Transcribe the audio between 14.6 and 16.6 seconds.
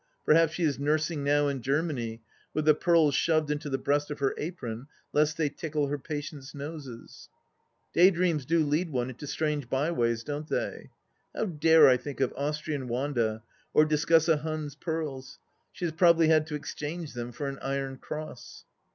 pearls? She has probably had to